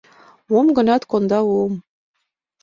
Мом-гынат 0.49 1.03
конда 1.11 1.39
уым». 1.53 1.73